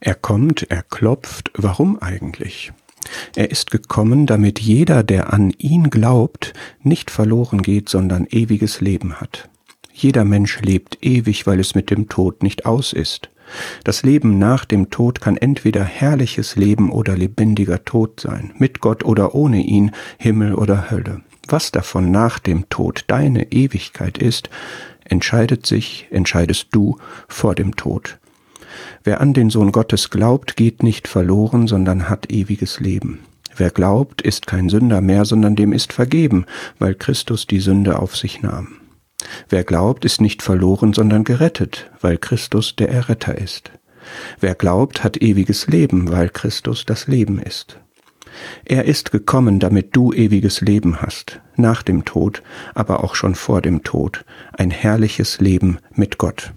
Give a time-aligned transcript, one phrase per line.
[0.00, 2.72] Er kommt, er klopft, warum eigentlich?
[3.36, 9.20] Er ist gekommen, damit jeder, der an ihn glaubt, nicht verloren geht, sondern ewiges Leben
[9.20, 9.50] hat.
[9.92, 13.28] Jeder Mensch lebt ewig, weil es mit dem Tod nicht aus ist.
[13.84, 19.04] Das Leben nach dem Tod kann entweder herrliches Leben oder lebendiger Tod sein, mit Gott
[19.04, 21.20] oder ohne ihn, Himmel oder Hölle.
[21.48, 24.48] Was davon nach dem Tod deine Ewigkeit ist,
[25.04, 26.96] entscheidet sich, entscheidest du
[27.28, 28.18] vor dem Tod.
[29.04, 33.20] Wer an den Sohn Gottes glaubt, geht nicht verloren, sondern hat ewiges Leben.
[33.56, 36.46] Wer glaubt, ist kein Sünder mehr, sondern dem ist vergeben,
[36.78, 38.76] weil Christus die Sünde auf sich nahm.
[39.48, 43.70] Wer glaubt, ist nicht verloren, sondern gerettet, weil Christus der Erretter ist.
[44.40, 47.78] Wer glaubt, hat ewiges Leben, weil Christus das Leben ist.
[48.64, 52.42] Er ist gekommen, damit du ewiges Leben hast, nach dem Tod,
[52.74, 56.52] aber auch schon vor dem Tod, ein herrliches Leben mit Gott.